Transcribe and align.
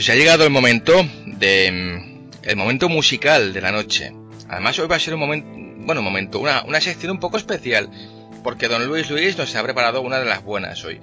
Pues 0.00 0.08
ha 0.08 0.14
llegado 0.14 0.44
el 0.44 0.50
momento 0.50 1.06
de 1.26 1.66
el 2.42 2.56
momento 2.56 2.88
musical 2.88 3.52
de 3.52 3.60
la 3.60 3.70
noche. 3.70 4.14
Además 4.48 4.78
hoy 4.78 4.88
va 4.88 4.96
a 4.96 4.98
ser 4.98 5.12
un 5.12 5.20
momento, 5.20 5.46
bueno, 5.84 6.00
un 6.00 6.06
momento, 6.06 6.40
una, 6.40 6.62
una 6.62 6.80
sección 6.80 7.12
un 7.12 7.20
poco 7.20 7.36
especial, 7.36 7.90
porque 8.42 8.66
don 8.66 8.86
Luis 8.86 9.10
Luis 9.10 9.36
nos 9.36 9.54
ha 9.54 9.62
preparado 9.62 10.00
una 10.00 10.18
de 10.18 10.24
las 10.24 10.42
buenas 10.42 10.82
hoy. 10.86 11.02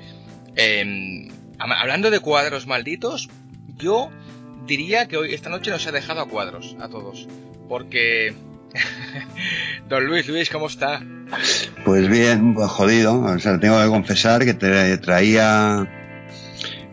Em, 0.56 1.30
hablando 1.60 2.10
de 2.10 2.20
cuadros 2.22 2.66
malditos, 2.66 3.30
yo 3.78 4.10
diría 4.66 5.08
que 5.08 5.18
hoy 5.18 5.32
esta 5.36 5.52
noche 5.52 5.70
nos 5.70 5.86
ha 5.86 5.92
dejado 5.92 6.22
a 6.22 6.28
cuadros 6.28 6.76
a 6.82 6.90
todos, 6.90 7.28
porque 7.70 8.34
don 9.90 10.08
Luis 10.08 10.28
Luis, 10.28 10.50
¿cómo 10.50 10.66
está? 10.66 11.04
Pues 11.86 12.10
bien, 12.10 12.56
pues 12.56 12.68
jodido. 12.72 13.24
Tengo 13.62 13.80
que 13.80 13.90
confesar 13.90 14.44
que 14.44 14.56
te 14.56 14.98
traía 14.98 15.88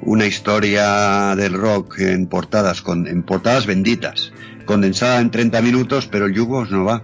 una 0.06 0.26
historia 0.26 1.34
del 1.36 1.54
rock 1.54 1.98
en 2.00 2.26
portadas, 2.26 2.82
con, 2.82 3.06
en 3.06 3.22
portadas 3.22 3.66
benditas, 3.66 4.32
condensada 4.64 5.20
en 5.20 5.30
30 5.30 5.62
minutos, 5.62 6.08
pero 6.10 6.27
el 6.27 6.34
Yugos 6.34 6.70
no 6.70 6.84
va. 6.84 7.02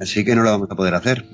Así 0.00 0.24
que 0.24 0.34
no 0.34 0.42
lo 0.42 0.50
vamos 0.50 0.70
a 0.70 0.74
poder 0.74 0.94
hacer. 0.94 1.24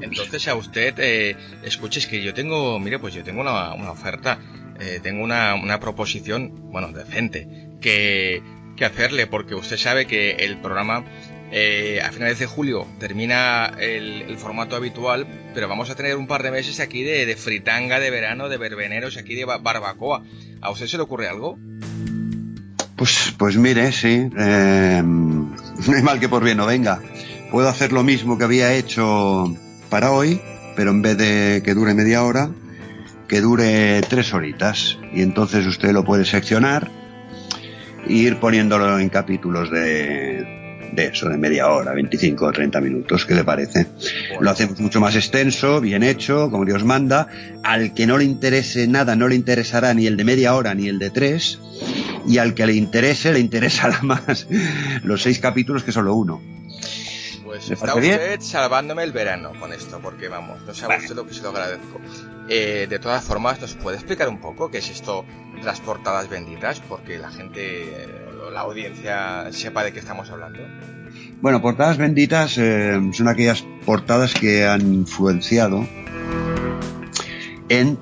Entonces 0.00 0.48
a 0.48 0.54
usted, 0.54 0.94
eh, 0.98 1.36
escuches 1.62 2.06
que 2.06 2.22
yo 2.22 2.32
tengo, 2.32 2.78
mire, 2.78 2.98
pues 2.98 3.14
yo 3.14 3.22
tengo 3.22 3.42
una, 3.42 3.74
oferta, 3.90 4.38
eh, 4.80 5.00
tengo 5.02 5.22
una, 5.22 5.54
una, 5.54 5.78
proposición, 5.78 6.70
bueno, 6.70 6.92
decente, 6.92 7.68
que, 7.80 8.42
que 8.76 8.84
hacerle, 8.84 9.26
porque 9.26 9.54
usted 9.54 9.76
sabe 9.76 10.06
que 10.06 10.30
el 10.30 10.58
programa 10.60 11.04
eh, 11.52 12.00
a 12.00 12.12
finales 12.12 12.38
de 12.38 12.46
julio 12.46 12.86
termina 13.00 13.72
el, 13.80 14.36
formato 14.38 14.76
habitual, 14.76 15.26
pero 15.52 15.68
vamos 15.68 15.90
a 15.90 15.96
tener 15.96 16.16
un 16.16 16.28
par 16.28 16.44
de 16.44 16.52
meses 16.52 16.78
aquí 16.78 17.02
de, 17.02 17.34
fritanga 17.36 17.98
de 17.98 18.10
verano, 18.10 18.48
de 18.48 18.56
verbeneros, 18.56 19.16
aquí 19.16 19.34
de 19.34 19.44
barbacoa. 19.44 20.22
¿A 20.60 20.70
usted 20.70 20.86
se 20.86 20.96
le 20.96 21.02
ocurre 21.02 21.28
algo? 21.28 21.58
Pues, 22.94 23.34
pues 23.36 23.56
mire, 23.56 23.90
sí. 23.90 24.30
Eh, 24.38 25.02
no 25.04 25.96
hay 25.96 26.02
mal 26.02 26.20
que 26.20 26.28
por 26.28 26.44
bien 26.44 26.58
no 26.58 26.66
venga. 26.66 27.00
Puedo 27.50 27.68
hacer 27.68 27.92
lo 27.92 28.04
mismo 28.04 28.38
que 28.38 28.44
había 28.44 28.72
hecho 28.74 29.52
para 29.88 30.12
hoy, 30.12 30.40
pero 30.76 30.92
en 30.92 31.02
vez 31.02 31.18
de 31.18 31.62
que 31.64 31.74
dure 31.74 31.94
media 31.94 32.22
hora, 32.22 32.50
que 33.26 33.40
dure 33.40 34.00
tres 34.02 34.32
horitas. 34.32 34.98
Y 35.12 35.22
entonces 35.22 35.66
usted 35.66 35.90
lo 35.90 36.04
puede 36.04 36.24
seccionar 36.24 36.88
e 38.06 38.12
ir 38.12 38.38
poniéndolo 38.38 39.00
en 39.00 39.08
capítulos 39.08 39.70
de, 39.70 40.59
de 40.92 41.06
eso, 41.06 41.28
de 41.28 41.36
media 41.36 41.68
hora, 41.70 41.92
25 41.92 42.44
o 42.44 42.52
30 42.52 42.80
minutos, 42.80 43.26
¿qué 43.26 43.34
le 43.34 43.44
parece? 43.44 43.86
Lo 44.40 44.50
hacemos 44.50 44.80
mucho 44.80 45.00
más 45.00 45.14
extenso, 45.16 45.80
bien 45.80 46.02
hecho, 46.02 46.50
como 46.50 46.64
Dios 46.64 46.84
manda. 46.84 47.28
Al 47.62 47.94
que 47.94 48.06
no 48.06 48.18
le 48.18 48.24
interese 48.24 48.86
nada, 48.86 49.16
no 49.16 49.28
le 49.28 49.36
interesará 49.36 49.94
ni 49.94 50.06
el 50.06 50.16
de 50.16 50.24
media 50.24 50.54
hora 50.54 50.74
ni 50.74 50.88
el 50.88 50.98
de 50.98 51.10
tres. 51.10 51.58
Y 52.26 52.38
al 52.38 52.54
que 52.54 52.66
le 52.66 52.74
interese, 52.74 53.32
le 53.32 53.40
interesará 53.40 53.98
más 54.02 54.46
los 55.02 55.22
seis 55.22 55.38
capítulos 55.38 55.84
que 55.84 55.92
solo 55.92 56.14
uno. 56.14 56.40
Pues 57.44 57.68
está 57.68 57.96
usted 57.96 58.40
salvándome 58.40 59.02
el 59.02 59.10
verano 59.10 59.52
con 59.58 59.72
esto, 59.72 59.98
porque 60.00 60.28
vamos, 60.28 60.62
no 60.62 60.72
sabe 60.72 60.98
usted 60.98 61.16
lo 61.16 61.26
que 61.26 61.34
se 61.34 61.42
lo 61.42 61.48
agradezco. 61.48 62.00
Eh, 62.48 62.86
de 62.88 62.98
todas 63.00 63.24
formas, 63.24 63.60
¿nos 63.60 63.74
puede 63.74 63.96
explicar 63.96 64.28
un 64.28 64.40
poco 64.40 64.70
qué 64.70 64.78
es 64.78 64.88
esto 64.88 65.24
de 65.56 65.64
las 65.64 65.80
portadas 65.80 66.28
benditas? 66.28 66.80
Porque 66.80 67.18
la 67.18 67.28
gente 67.30 68.06
la 68.52 68.60
audiencia 68.60 69.52
sepa 69.52 69.84
de 69.84 69.92
qué 69.92 69.98
estamos 69.98 70.30
hablando? 70.30 70.60
Bueno, 71.40 71.60
portadas 71.60 71.96
benditas 71.96 72.56
eh, 72.58 73.00
son 73.12 73.28
aquellas 73.28 73.64
portadas 73.84 74.34
que 74.34 74.66
han 74.66 74.92
influenciado 74.92 75.86
en, 77.68 77.98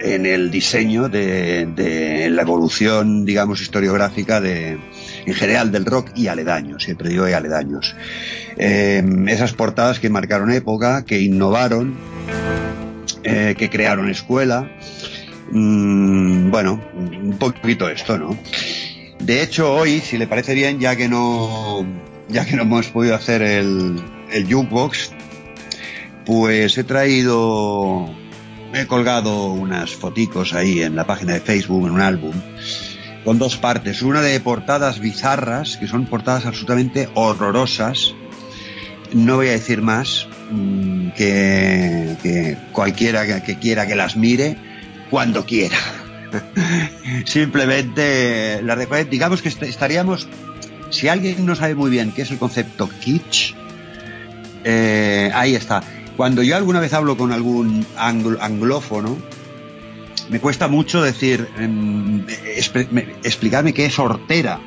en 0.00 0.26
el 0.26 0.50
diseño 0.50 1.08
de, 1.08 2.28
la 2.30 2.42
evolución, 2.42 3.24
digamos, 3.24 3.60
historiográfica 3.60 4.40
de, 4.40 4.78
en 5.24 5.34
general 5.34 5.70
del 5.70 5.84
rock 5.84 6.10
y 6.16 6.26
aledaños, 6.26 6.82
siempre 6.82 7.10
digo 7.10 7.28
y 7.28 7.32
aledaños. 7.32 7.94
Eh, 8.56 9.02
esas 9.28 9.52
portadas 9.52 10.00
que 10.00 10.10
marcaron 10.10 10.50
época, 10.50 11.04
que 11.04 11.20
innovaron, 11.20 11.94
eh, 13.22 13.54
que 13.56 13.70
crearon 13.70 14.10
escuela. 14.10 14.68
Mm, 15.52 16.50
bueno, 16.50 16.82
un 16.94 17.36
poquito 17.38 17.88
esto, 17.88 18.18
¿no? 18.18 18.36
De 19.20 19.42
hecho, 19.42 19.72
hoy, 19.74 20.00
si 20.00 20.16
le 20.16 20.26
parece 20.26 20.54
bien, 20.54 20.80
ya 20.80 20.96
que 20.96 21.08
no, 21.08 21.86
ya 22.28 22.46
que 22.46 22.56
no 22.56 22.62
hemos 22.62 22.88
podido 22.88 23.14
hacer 23.14 23.42
el, 23.42 24.02
el 24.32 24.52
jukebox, 24.52 25.10
pues 26.24 26.78
he 26.78 26.84
traído, 26.84 28.08
he 28.72 28.86
colgado 28.86 29.52
unas 29.52 29.90
foticos 29.90 30.54
ahí 30.54 30.82
en 30.82 30.96
la 30.96 31.06
página 31.06 31.34
de 31.34 31.40
Facebook, 31.40 31.86
en 31.86 31.92
un 31.92 32.00
álbum, 32.00 32.34
con 33.24 33.38
dos 33.38 33.58
partes. 33.58 34.00
Una 34.02 34.22
de 34.22 34.40
portadas 34.40 35.00
bizarras, 35.00 35.76
que 35.76 35.86
son 35.86 36.06
portadas 36.06 36.46
absolutamente 36.46 37.10
horrorosas. 37.14 38.14
No 39.12 39.36
voy 39.36 39.48
a 39.48 39.52
decir 39.52 39.82
más, 39.82 40.28
mm, 40.50 41.10
que, 41.10 42.16
que 42.22 42.56
cualquiera 42.72 43.42
que 43.42 43.58
quiera 43.58 43.86
que 43.86 43.96
las 43.96 44.16
mire, 44.16 44.56
cuando 45.10 45.44
quiera. 45.44 45.76
Simplemente, 47.26 48.60
la 48.62 48.76
digamos 48.76 49.42
que 49.42 49.48
estaríamos, 49.48 50.28
si 50.90 51.08
alguien 51.08 51.46
no 51.46 51.54
sabe 51.54 51.74
muy 51.74 51.90
bien 51.90 52.12
qué 52.12 52.22
es 52.22 52.30
el 52.30 52.38
concepto 52.38 52.88
kitsch, 53.00 53.54
eh, 54.64 55.30
ahí 55.34 55.54
está. 55.54 55.82
Cuando 56.16 56.42
yo 56.42 56.56
alguna 56.56 56.80
vez 56.80 56.92
hablo 56.92 57.16
con 57.16 57.32
algún 57.32 57.86
anglófono, 57.96 59.16
me 60.28 60.40
cuesta 60.40 60.68
mucho 60.68 61.02
decir, 61.02 61.48
em, 61.58 62.24
explicarme 63.22 63.72
qué 63.72 63.86
es 63.86 63.98
hortera. 63.98 64.60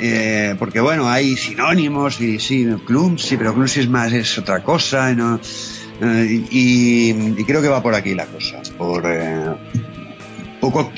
Eh, 0.00 0.54
porque 0.58 0.80
bueno, 0.80 1.08
hay 1.08 1.36
sinónimos 1.36 2.20
y 2.20 2.38
sí, 2.38 2.66
clumsy, 2.86 3.36
pero 3.36 3.52
clumsy 3.52 3.80
es 3.80 3.88
más, 3.88 4.12
es 4.12 4.38
otra 4.38 4.62
cosa. 4.62 5.10
Eh, 5.10 6.46
y, 6.50 7.44
creo 7.44 7.60
que 7.60 7.68
va 7.68 7.82
por 7.82 7.94
aquí 7.94 8.14
la 8.14 8.26
cosa, 8.26 8.60
por, 8.76 9.04
poco 10.60 10.92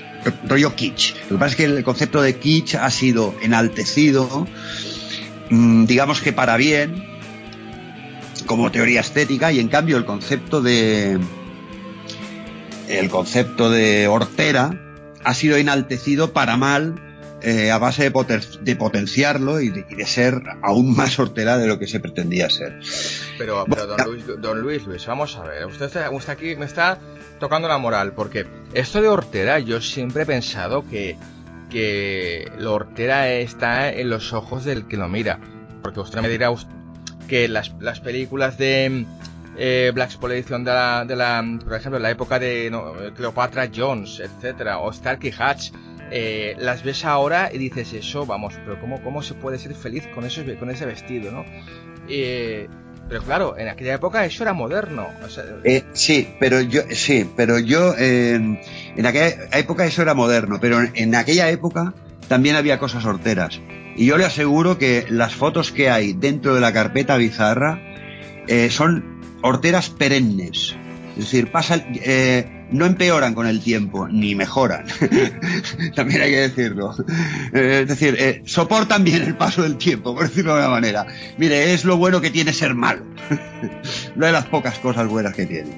rollo 0.47 0.75
kitsch. 0.75 1.15
Lo 1.29 1.37
que 1.37 1.41
pasa 1.41 1.51
es 1.51 1.57
que 1.57 1.65
el 1.65 1.85
concepto 1.85 2.23
de 2.23 2.37
kitsch 2.37 2.75
ha 2.75 2.91
sido 2.91 3.35
enaltecido, 3.43 4.47
mm, 5.51 5.85
digamos 5.87 6.21
que 6.21 6.33
para 6.33 6.57
bien, 6.57 7.05
como 8.47 8.71
teoría 8.71 9.01
estética, 9.01 9.53
y 9.53 9.61
en 9.61 9.69
cambio 9.69 9.97
el 9.97 10.05
concepto 10.05 10.61
de. 10.63 11.19
El 12.89 13.09
concepto 13.09 13.71
de 13.71 14.09
hortera 14.09 14.81
ha 15.23 15.35
sido 15.35 15.57
enaltecido 15.57 16.33
para 16.33 16.57
mal 16.57 17.10
eh, 17.43 17.71
a 17.71 17.79
base 17.79 18.11
de, 18.11 18.77
potenciarlo 18.77 19.61
y 19.61 19.71
de, 19.71 20.07
ser 20.07 20.43
aún 20.63 20.95
más 20.97 21.19
hortera 21.19 21.59
de 21.59 21.67
lo 21.67 21.79
que 21.79 21.87
se 21.87 22.01
pretendía 22.01 22.51
ser. 22.51 22.81
Pero, 23.39 23.65
don, 24.39 24.61
Luis, 24.61 24.87
Luis, 24.87 25.07
vamos 25.07 25.37
a 25.37 25.45
ver. 25.45 25.67
Usted, 25.67 25.91
usted 26.11 26.33
aquí 26.33 26.57
me 26.57 26.67
está 26.67 26.99
tocando 27.39 27.69
la 27.69 27.79
moral, 27.79 28.13
porque 28.13 28.47
esto 28.75 29.01
de 29.01 29.09
hortera, 29.09 29.59
yo 29.59 29.81
siempre 29.81 30.23
he 30.23 30.27
pensado 30.27 30.87
que, 30.89 31.17
que 31.71 32.51
lo 32.59 32.75
hortera 32.75 33.31
está 33.31 33.91
en 33.91 34.11
los 34.11 34.33
ojos 34.33 34.65
del 34.65 34.87
que 34.87 34.97
lo 34.97 35.09
mira. 35.09 35.41
Porque 35.83 36.01
usted 36.01 36.21
me 36.21 36.29
dirá 36.29 36.53
que 37.27 37.49
las, 37.49 37.73
las 37.81 38.01
películas 38.01 38.59
de 38.59 39.07
eh, 39.57 39.91
Black 39.95 40.11
Exploitation 40.11 40.65
de 40.65 40.73
la, 40.73 41.05
de 41.05 41.17
la, 41.17 41.45
por 41.65 41.75
ejemplo, 41.75 41.99
la 41.99 42.11
época 42.11 42.39
de 42.39 42.71
Cleopatra 43.17 43.71
Jones, 43.75 44.21
etcétera, 44.21 44.79
o 44.79 44.93
Starkey 44.93 45.33
Hatch, 45.37 45.71
eh, 46.11 46.57
las 46.59 46.83
ves 46.83 47.05
ahora 47.05 47.51
y 47.53 47.59
dices 47.59 47.93
eso, 47.93 48.27
vamos, 48.27 48.55
pero 48.65 48.81
¿cómo, 48.81 49.01
cómo 49.03 49.23
se 49.23 49.35
puede 49.35 49.59
ser 49.59 49.75
feliz 49.75 50.07
con, 50.15 50.25
eso, 50.25 50.43
con 50.59 50.71
ese 50.71 50.85
vestido, 50.85 51.31
no? 51.31 51.45
Eh, 52.09 52.69
pero 53.09 53.23
claro, 53.23 53.57
en 53.57 53.69
aquella 53.69 53.95
época 53.95 54.25
eso 54.25 54.43
era 54.43 54.53
moderno. 54.53 55.09
Eh, 55.65 55.85
sí, 55.93 56.29
pero 56.41 56.61
yo, 56.61 56.83
sí, 56.91 57.29
pero 57.37 57.59
yo, 57.59 57.95
en 57.97 58.59
aquella 59.05 59.49
época 59.53 59.85
eso 59.85 60.03
era 60.03 60.15
moderno, 60.15 60.59
pero 60.61 60.81
en, 60.81 61.15
aquella 61.15 61.51
época 61.51 61.95
también 62.29 62.57
había 62.57 62.79
cosas 62.79 63.05
horteras. 63.05 63.61
Y 63.97 64.07
yo 64.07 64.17
le 64.17 64.25
aseguro 64.25 64.79
que 64.79 65.07
las 65.09 65.35
fotos 65.35 65.73
que 65.73 65.91
hay 65.91 66.13
dentro 66.13 66.55
de 66.55 66.61
la 66.61 66.73
carpeta 66.73 67.17
bizarra 67.17 67.81
son 68.71 69.21
horteras 69.43 69.91
perennes. 69.91 70.77
Es 71.17 71.25
decir, 71.25 71.51
pasa, 71.51 71.85
no 72.73 72.87
empeoran 72.87 73.35
con 73.35 73.47
el 73.47 73.61
tiempo, 73.61 74.09
ni 74.09 74.35
mejoran. 74.35 74.87
También 75.95 76.23
hay 76.23 76.31
que 76.31 76.41
decirlo. 76.41 76.95
Eh, 77.53 77.81
es 77.83 77.89
decir, 77.89 78.17
eh, 78.19 78.43
soportan 78.45 79.05
bien 79.05 79.23
el 79.23 79.37
paso 79.37 79.63
del 79.63 79.77
tiempo, 79.77 80.15
por 80.15 80.29
decirlo 80.29 80.55
de 80.55 80.63
alguna 80.63 80.81
manera. 80.81 81.07
Mire, 81.39 81.73
es 81.75 81.85
lo 81.85 81.97
bueno 81.97 82.21
que 82.21 82.31
tiene 82.31 82.53
ser 82.53 82.75
malo. 82.75 83.05
Una 84.17 84.27
de 84.27 84.33
las 84.33 84.47
pocas 84.47 84.79
cosas 84.79 85.09
buenas 85.09 85.35
que 85.35 85.47
tiene. 85.47 85.77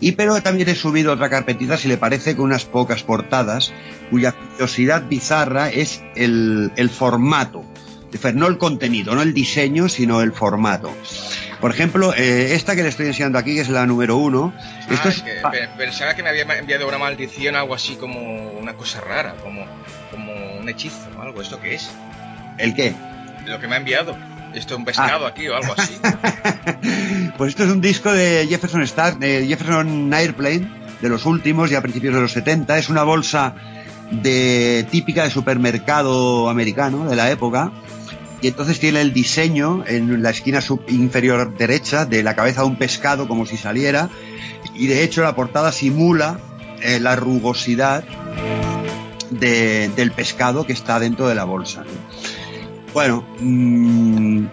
Y 0.00 0.12
pero 0.12 0.40
también 0.42 0.68
he 0.68 0.74
subido 0.74 1.12
otra 1.12 1.30
carpetita, 1.30 1.76
si 1.76 1.88
le 1.88 1.96
parece, 1.96 2.36
con 2.36 2.46
unas 2.46 2.64
pocas 2.64 3.02
portadas, 3.02 3.72
cuya 4.10 4.32
curiosidad 4.32 5.04
bizarra 5.08 5.70
es 5.70 6.02
el, 6.14 6.72
el 6.76 6.90
formato. 6.90 7.64
No 8.34 8.46
el 8.46 8.56
contenido, 8.56 9.14
no 9.14 9.22
el 9.22 9.34
diseño, 9.34 9.88
sino 9.88 10.22
el 10.22 10.32
formato. 10.32 10.90
Por 11.60 11.70
ejemplo, 11.70 12.12
eh, 12.14 12.54
esta 12.54 12.76
que 12.76 12.82
le 12.82 12.90
estoy 12.90 13.06
enseñando 13.06 13.38
aquí, 13.38 13.54
que 13.54 13.62
es 13.62 13.68
la 13.68 13.86
número 13.86 14.16
uno. 14.16 14.52
Ah, 14.58 14.90
esto 14.90 15.08
es, 15.08 15.22
que 15.22 15.40
pensaba 15.76 16.14
que 16.14 16.22
me 16.22 16.28
había 16.28 16.42
enviado 16.42 16.86
una 16.86 16.98
maldición, 16.98 17.56
algo 17.56 17.74
así 17.74 17.96
como 17.96 18.50
una 18.50 18.74
cosa 18.74 19.00
rara, 19.00 19.34
como, 19.42 19.64
como 20.10 20.32
un 20.60 20.68
hechizo, 20.68 21.08
algo. 21.20 21.40
¿Esto 21.40 21.60
qué 21.60 21.74
es? 21.74 21.90
¿El 22.58 22.74
qué? 22.74 22.94
Lo 23.46 23.58
que 23.58 23.68
me 23.68 23.76
ha 23.76 23.78
enviado. 23.78 24.16
¿Esto 24.54 24.74
es 24.74 24.78
un 24.78 24.84
pescado 24.86 25.26
aquí 25.26 25.48
o 25.48 25.56
algo 25.56 25.74
así? 25.76 25.98
Pues 27.36 27.50
esto 27.50 27.64
es 27.64 27.70
un 27.70 27.82
disco 27.82 28.12
de 28.12 28.46
Jefferson 28.48 28.82
Star, 28.82 29.18
de 29.18 29.46
Jefferson 29.46 30.12
Airplane, 30.14 30.70
de 31.02 31.08
los 31.08 31.26
últimos, 31.26 31.68
ya 31.68 31.78
a 31.78 31.82
principios 31.82 32.14
de 32.14 32.20
los 32.20 32.32
70. 32.32 32.78
Es 32.78 32.88
una 32.88 33.02
bolsa 33.02 33.54
de 34.10 34.86
típica 34.90 35.24
de 35.24 35.30
supermercado 35.30 36.48
americano 36.48 37.08
de 37.08 37.16
la 37.16 37.30
época. 37.30 37.72
Y 38.42 38.48
entonces 38.48 38.78
tiene 38.78 39.00
el 39.00 39.12
diseño 39.12 39.82
en 39.86 40.22
la 40.22 40.30
esquina 40.30 40.60
sub- 40.60 40.84
inferior 40.88 41.56
derecha 41.56 42.04
de 42.04 42.22
la 42.22 42.34
cabeza 42.36 42.60
de 42.62 42.66
un 42.68 42.76
pescado 42.76 43.26
como 43.28 43.46
si 43.46 43.56
saliera. 43.56 44.10
Y 44.74 44.86
de 44.88 45.02
hecho 45.02 45.22
la 45.22 45.34
portada 45.34 45.72
simula 45.72 46.38
eh, 46.82 47.00
la 47.00 47.16
rugosidad 47.16 48.04
de- 49.30 49.90
del 49.96 50.12
pescado 50.12 50.66
que 50.66 50.72
está 50.72 51.00
dentro 51.00 51.28
de 51.28 51.34
la 51.34 51.44
bolsa. 51.44 51.80
¿no? 51.84 51.90
Bueno, 52.92 53.26
mm, 53.40 54.46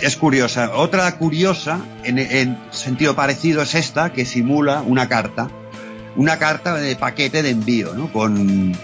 es 0.00 0.16
curiosa. 0.16 0.72
Otra 0.74 1.16
curiosa, 1.18 1.80
en, 2.04 2.18
en 2.18 2.58
sentido 2.70 3.14
parecido, 3.14 3.62
es 3.62 3.74
esta, 3.74 4.12
que 4.12 4.24
simula 4.24 4.82
una 4.82 5.08
carta. 5.08 5.48
Una 6.16 6.38
carta 6.38 6.74
de 6.74 6.94
paquete 6.96 7.42
de 7.42 7.50
envío, 7.50 7.94
¿no? 7.94 8.12
Con. 8.12 8.76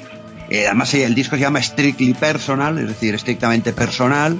Eh, 0.50 0.66
además, 0.66 0.94
el 0.94 1.14
disco 1.14 1.36
se 1.36 1.42
llama 1.42 1.62
Strictly 1.62 2.14
Personal, 2.14 2.78
es 2.78 2.88
decir, 2.88 3.14
estrictamente 3.14 3.72
personal. 3.72 4.38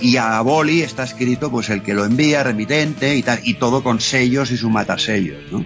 Y 0.00 0.18
a 0.18 0.40
boli 0.42 0.82
está 0.82 1.04
escrito, 1.04 1.50
pues, 1.50 1.70
el 1.70 1.82
que 1.82 1.94
lo 1.94 2.04
envía, 2.04 2.42
remitente 2.42 3.16
y 3.16 3.22
tal, 3.22 3.40
y 3.42 3.54
todo 3.54 3.82
con 3.82 4.00
sellos 4.00 4.50
y 4.50 4.58
su 4.58 4.68
matasellos, 4.68 5.40
¿no? 5.50 5.64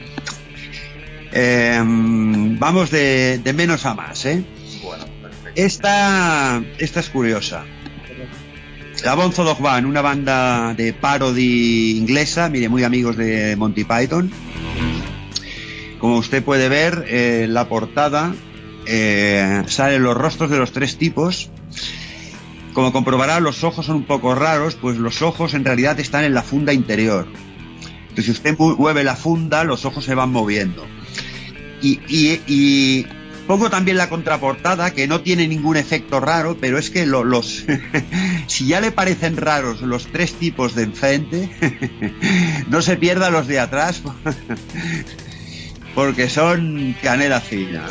Eh, 1.33 1.81
vamos 1.85 2.91
de, 2.91 3.39
de 3.43 3.53
menos 3.53 3.87
a 3.87 3.95
más, 3.95 4.25
¿eh? 4.27 4.45
bueno, 4.83 5.05
perfecto. 5.23 5.53
Esta, 5.55 6.63
esta 6.79 7.01
es 7.01 7.09
curiosa. 7.09 7.65
La 9.05 9.15
Bonzo 9.15 9.45
Dog 9.45 9.61
Band, 9.61 9.87
una 9.87 10.03
banda 10.03 10.75
de 10.75 10.93
parody 10.93 11.97
inglesa, 11.97 12.49
mire, 12.49 12.69
muy 12.69 12.85
amigos 12.85 13.17
de 13.17 13.57
Monty 13.57 13.85
Python. 13.85 14.31
Como 15.99 16.19
usted 16.19 16.43
puede 16.43 16.69
ver, 16.69 17.05
eh, 17.09 17.47
la 17.49 17.69
portada 17.69 18.35
eh, 18.87 19.63
salen 19.67 20.03
los 20.03 20.17
rostros 20.17 20.51
de 20.51 20.59
los 20.59 20.73
tres 20.73 20.97
tipos. 20.99 21.51
Como 22.73 22.93
comprobará, 22.93 23.41
los 23.41 23.65
ojos 23.65 23.87
son 23.87 23.97
un 23.97 24.05
poco 24.05 24.35
raros, 24.35 24.77
pues 24.77 24.97
los 24.97 25.23
ojos 25.23 25.55
en 25.55 25.65
realidad 25.65 25.99
están 25.99 26.25
en 26.25 26.35
la 26.35 26.43
funda 26.43 26.73
interior. 26.73 27.27
Entonces, 28.03 28.25
si 28.27 28.31
usted 28.31 28.57
mu- 28.59 28.77
mueve 28.77 29.03
la 29.05 29.17
funda, 29.17 29.65
los 29.65 29.85
ojos 29.85 30.05
se 30.05 30.15
van 30.15 30.31
moviendo. 30.31 30.87
Y, 31.83 31.99
y- 32.09 33.07
pongo 33.47 33.71
también 33.71 33.97
la 33.97 34.09
contraportada, 34.09 34.93
que 34.93 35.09
no 35.09 35.23
tiene 35.23 35.49
ningún 35.49 35.77
efecto 35.77 36.21
raro, 36.21 36.57
pero 36.61 36.79
es 36.79 36.91
que 36.91 37.07
lo- 37.07 37.25
los. 37.25 37.65
si 38.47 38.67
ya 38.67 38.81
le 38.81 38.93
parecen 38.93 39.37
raros 39.37 39.81
los 39.83 40.07
tres 40.07 40.35
tipos 40.35 40.75
de 40.77 40.85
enfrente, 40.85 41.51
no 42.69 42.83
se 42.83 42.97
pierda 42.97 43.31
los 43.31 43.49
de 43.49 43.59
atrás, 43.59 44.03
porque 45.95 46.29
son 46.29 46.95
canela 47.03 47.41
fina. 47.41 47.87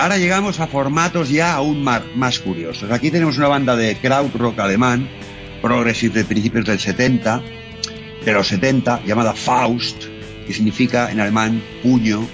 Ahora 0.00 0.16
llegamos 0.16 0.60
a 0.60 0.66
formatos 0.66 1.28
ya 1.28 1.52
aún 1.52 1.84
más, 1.84 2.38
curiosos. 2.38 2.90
Aquí 2.90 3.10
tenemos 3.10 3.36
una 3.36 3.48
banda 3.48 3.76
de 3.76 3.96
krautrock 3.96 4.58
alemán, 4.58 5.06
progressive 5.60 6.20
de 6.20 6.24
principios 6.24 6.64
del 6.64 6.78
70, 6.78 7.42
de 8.24 8.32
los 8.32 8.48
70, 8.48 9.04
llamada 9.04 9.34
Faust, 9.34 10.04
que 10.46 10.54
significa 10.54 11.12
en 11.12 11.20
alemán 11.20 11.62
puño. 11.82 12.26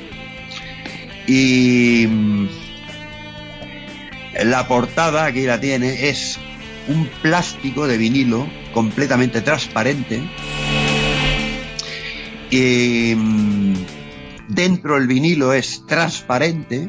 Y 1.26 2.06
mm, 2.08 2.46
la 4.44 4.68
portada, 4.68 5.24
aquí 5.24 5.42
la 5.42 5.60
tiene, 5.60 6.08
es 6.08 6.38
un 6.86 7.08
plástico 7.20 7.88
de 7.88 7.98
vinilo 7.98 8.46
completamente 8.72 9.40
transparente. 9.40 10.22
Mm, 12.50 13.74
dentro 14.48 14.96
el 14.96 15.06
vinilo 15.06 15.52
es 15.52 15.84
transparente. 15.86 16.88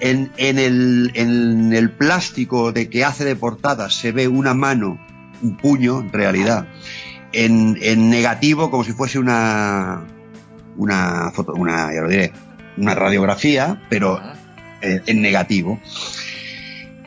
En, 0.00 0.32
en 0.36 0.58
el, 0.58 1.12
en 1.14 1.72
el 1.72 1.90
plástico 1.90 2.72
de 2.72 2.90
que 2.90 3.04
hace 3.04 3.24
de 3.24 3.36
portada 3.36 3.88
se 3.88 4.10
ve 4.10 4.26
una 4.26 4.52
mano, 4.52 4.98
un 5.42 5.56
puño 5.56 6.00
en 6.00 6.12
realidad, 6.12 6.66
en, 7.32 7.78
en 7.80 8.10
negativo 8.10 8.68
como 8.68 8.82
si 8.82 8.92
fuese 8.92 9.20
una 9.20 10.04
una 10.76 11.30
foto, 11.32 11.52
una, 11.54 11.92
ya 11.92 12.02
lo 12.02 12.08
diré, 12.08 12.32
una 12.76 12.94
radiografía, 12.94 13.82
pero 13.88 14.20
eh, 14.80 15.02
en 15.06 15.22
negativo. 15.22 15.80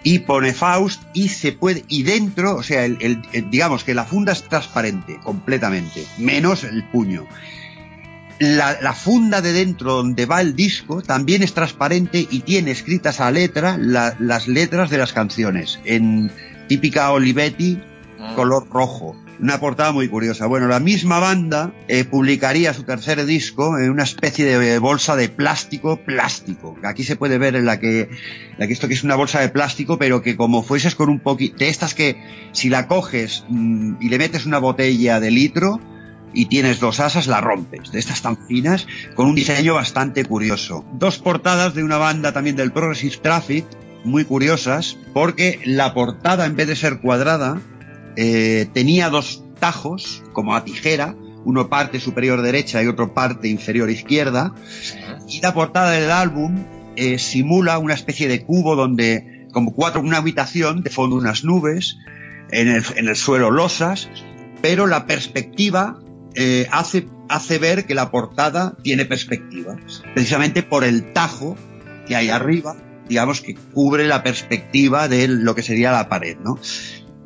Y 0.06 0.20
pone 0.20 0.54
Faust 0.54 1.02
y 1.14 1.30
se 1.30 1.52
puede, 1.52 1.84
y 1.88 2.04
dentro, 2.04 2.56
o 2.58 2.64
sea, 2.64 2.86
el, 2.86 2.98
el- 3.02 3.22
el- 3.34 3.50
digamos 3.50 3.84
que 3.84 3.94
la 3.96 4.06
funda 4.06 4.34
es 4.34 4.44
transparente 4.44 5.20
completamente, 5.24 6.06
menos 6.20 6.64
el 6.64 6.84
puño. 6.86 7.26
La, 8.40 8.80
la 8.82 8.94
funda 8.94 9.42
de 9.42 9.52
dentro 9.54 9.94
donde 9.94 10.26
va 10.26 10.42
el 10.42 10.56
disco 10.56 11.02
también 11.02 11.42
es 11.42 11.54
transparente 11.54 12.28
y 12.30 12.42
tiene 12.42 12.72
escritas 12.72 13.20
a 13.20 13.32
letra 13.32 13.78
la- 13.80 14.16
las 14.20 14.48
letras 14.48 14.90
de 14.90 14.98
las 14.98 15.12
canciones 15.14 15.80
en 15.86 16.32
típica 16.68 17.12
Olivetti 17.12 17.80
Mm. 18.20 18.36
color 18.36 18.68
rojo. 18.70 19.16
Una 19.40 19.60
portada 19.60 19.92
muy 19.92 20.08
curiosa. 20.08 20.46
Bueno, 20.46 20.68
la 20.68 20.80
misma 20.80 21.20
banda 21.20 21.74
eh, 21.88 22.06
publicaría 22.06 22.74
su 22.74 22.84
tercer 22.84 23.26
disco 23.26 23.78
en 23.78 23.90
una 23.90 24.04
especie 24.04 24.46
de 24.46 24.80
bolsa 24.80 25.16
de 25.16 25.28
plástico, 25.28 25.98
plástico. 25.98 26.78
Aquí 26.84 27.04
se 27.04 27.18
puede 27.18 27.38
ver 27.38 27.56
en 27.56 27.66
la 27.66 27.80
que, 27.80 28.10
esto 28.58 28.88
que 28.88 28.94
es 28.94 29.04
una 29.04 29.16
bolsa 29.16 29.42
de 29.42 29.50
plástico, 29.50 29.98
pero 29.98 30.22
que 30.22 30.38
como 30.38 30.64
fueses 30.64 30.96
con 30.96 31.10
un 31.10 31.20
poquito, 31.20 31.58
de 31.58 31.68
estas 31.68 31.94
que 31.94 32.22
si 32.54 32.70
la 32.70 32.88
coges 32.88 33.44
mm, 33.50 33.96
y 34.00 34.10
le 34.10 34.18
metes 34.18 34.46
una 34.46 34.60
botella 34.60 35.20
de 35.20 35.32
litro 35.32 35.82
y 36.34 36.46
tienes 36.46 36.80
dos 36.80 37.00
asas, 37.00 37.28
la 37.28 37.42
rompes. 37.42 37.92
De 37.92 38.00
estas 38.00 38.22
tan 38.22 38.38
finas, 38.48 38.88
con 39.16 39.28
un 39.28 39.36
diseño 39.36 39.76
bastante 39.76 40.24
curioso. 40.26 40.86
Dos 40.94 41.18
portadas 41.18 41.74
de 41.74 41.84
una 41.84 41.98
banda 41.98 42.32
también 42.32 42.56
del 42.56 42.72
Progressive 42.72 43.18
Traffic, 43.22 43.66
muy 44.04 44.24
curiosas, 44.24 44.98
porque 45.14 45.60
la 45.66 45.94
portada 45.94 46.46
en 46.46 46.56
vez 46.56 46.68
de 46.68 46.76
ser 46.76 47.00
cuadrada, 47.00 47.60
eh, 48.16 48.68
tenía 48.74 49.10
dos 49.10 49.44
tajos, 49.60 50.24
como 50.34 50.56
a 50.56 50.64
tijera, 50.64 51.16
uno 51.46 51.70
parte 51.70 52.00
superior 52.00 52.42
derecha 52.42 52.82
y 52.84 52.88
otro 52.88 53.14
parte 53.14 53.48
inferior 53.48 53.90
izquierda, 53.90 54.54
y 55.30 55.42
la 55.42 55.54
portada 55.54 55.92
del 55.92 56.12
álbum 56.12 56.66
eh, 56.96 57.20
simula 57.20 57.78
una 57.78 57.94
especie 57.94 58.28
de 58.28 58.44
cubo 58.44 58.76
donde, 58.76 59.48
como 59.52 59.74
cuatro, 59.74 60.02
una 60.02 60.18
habitación, 60.18 60.82
de 60.82 60.90
fondo 60.90 61.16
unas 61.16 61.44
nubes, 61.44 61.98
en 62.52 62.68
el, 62.68 63.16
suelo 63.16 63.52
losas, 63.52 64.10
pero 64.62 64.88
la 64.88 65.06
perspectiva 65.06 66.00
eh, 66.36 66.68
hace, 66.72 67.08
hace 67.28 67.58
ver 67.58 67.86
que 67.86 67.96
la 67.96 68.12
portada 68.12 68.78
tiene 68.84 69.06
perspectiva, 69.06 69.78
precisamente 70.14 70.64
por 70.64 70.84
el 70.84 71.12
tajo 71.14 71.56
que 72.08 72.16
hay 72.16 72.30
arriba, 72.30 72.76
digamos 73.10 73.42
que 73.42 73.56
cubre 73.56 74.08
la 74.08 74.24
perspectiva 74.24 75.08
de 75.08 75.28
lo 75.28 75.56
que 75.56 75.64
sería 75.64 75.92
la 75.92 76.10
pared, 76.10 76.38
¿no? 76.44 76.60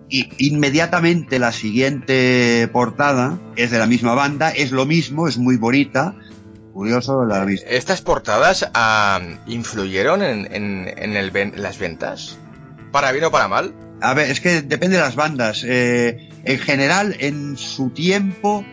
Y 0.09 0.27
inmediatamente 0.39 1.37
la 1.39 1.51
siguiente 1.51 2.67
portada 2.73 3.39
es 3.55 3.69
de 3.71 3.77
la 3.77 3.85
misma 3.85 4.15
banda, 4.15 4.49
es 4.49 4.71
lo 4.71 4.85
mismo, 4.85 5.27
es 5.27 5.37
muy 5.37 5.57
bonita. 5.57 6.15
Curioso 6.73 7.25
la 7.25 7.45
vista. 7.45 7.69
¿Estas 7.69 8.01
portadas 8.01 8.67
ah, 8.73 9.19
influyeron 9.47 10.23
en, 10.23 10.47
en- 10.53 10.87
en 10.97 11.15
el 11.15 11.29
ven- 11.31 11.53
las 11.57 11.77
ventas? 11.77 12.37
¿Para 12.91 13.11
bien 13.11 13.25
o 13.25 13.31
para 13.31 13.47
mal? 13.47 13.75
A 14.01 14.13
ver, 14.13 14.31
es 14.31 14.39
que 14.41 14.61
depende 14.61 14.95
de 14.95 15.01
las 15.03 15.15
bandas. 15.15 15.63
Eh, 15.67 16.29
en 16.45 16.57
general, 16.59 17.15
en 17.19 17.57
su 17.57 17.89
tiempo, 17.91 18.63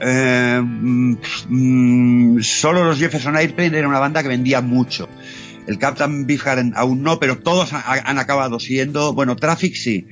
eh, 0.00 0.60
mm, 0.64 2.40
solo 2.40 2.84
los 2.84 2.98
Jefferson 2.98 3.36
Airplane 3.36 3.76
era 3.78 3.88
una 3.88 3.98
banda 3.98 4.22
que 4.22 4.28
vendía 4.28 4.60
mucho. 4.62 5.08
El 5.66 5.78
Captain 5.78 6.26
Beefheart 6.26 6.72
aún 6.76 7.02
no, 7.02 7.18
pero 7.18 7.38
todos 7.38 7.72
ha- 7.72 7.82
han 8.08 8.18
acabado 8.18 8.60
siendo, 8.60 9.12
bueno, 9.14 9.34
Traffic 9.36 9.74
sí, 9.74 10.06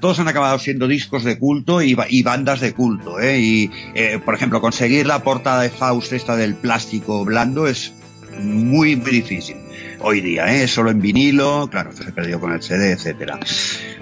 Todos 0.00 0.18
han 0.20 0.28
acabado 0.28 0.58
siendo 0.58 0.86
discos 0.88 1.24
de 1.24 1.38
culto 1.38 1.82
y, 1.82 1.94
ba- 1.94 2.06
y 2.08 2.22
bandas 2.22 2.60
de 2.60 2.72
culto, 2.72 3.20
¿eh? 3.20 3.38
Y, 3.40 3.70
eh, 3.94 4.18
por 4.24 4.34
ejemplo, 4.34 4.60
conseguir 4.60 5.06
la 5.06 5.22
portada 5.22 5.62
de 5.62 5.70
Faust 5.70 6.12
esta 6.12 6.36
del 6.36 6.54
plástico 6.54 7.24
blando 7.24 7.66
es 7.66 7.92
muy, 8.42 8.96
muy 8.96 9.10
difícil 9.10 9.56
hoy 10.00 10.20
día, 10.20 10.52
¿eh? 10.54 10.66
Solo 10.68 10.90
en 10.90 11.00
vinilo, 11.00 11.68
claro, 11.70 11.90
esto 11.90 12.04
se 12.04 12.12
perdió 12.12 12.40
con 12.40 12.52
el 12.52 12.62
CD, 12.62 12.92
etcétera. 12.92 13.38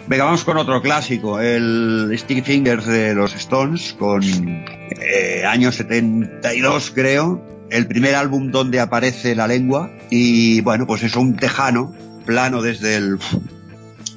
Venga, 0.06 0.24
vamos 0.24 0.44
con 0.44 0.56
otro 0.56 0.80
clásico, 0.80 1.40
el 1.40 2.12
Sticky 2.16 2.42
Fingers 2.42 2.86
de 2.86 3.14
los 3.14 3.34
Stones, 3.34 3.94
con 3.98 4.22
eh, 4.22 5.44
año 5.46 5.70
72 5.72 6.92
creo, 6.94 7.44
el 7.70 7.86
primer 7.86 8.14
álbum 8.14 8.50
donde 8.50 8.80
aparece 8.80 9.34
la 9.34 9.46
lengua 9.46 9.90
y 10.10 10.60
bueno, 10.62 10.86
pues 10.86 11.02
es 11.02 11.14
un 11.16 11.36
tejano, 11.36 11.92
plano 12.24 12.62
desde 12.62 12.96
el 12.96 13.18